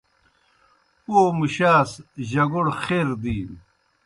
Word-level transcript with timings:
پَو 1.03 1.17
مُشَاس 1.37 1.91
جگوڑ 2.29 2.67
خیر 2.81 3.07
دِینوْ۔ 3.21 3.57